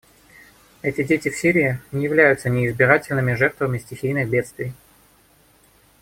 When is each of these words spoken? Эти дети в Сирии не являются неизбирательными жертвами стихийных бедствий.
Эти 0.81 1.03
дети 1.03 1.29
в 1.29 1.37
Сирии 1.37 1.79
не 1.91 2.05
являются 2.05 2.49
неизбирательными 2.49 3.35
жертвами 3.35 3.77
стихийных 3.77 4.27
бедствий. 4.27 4.73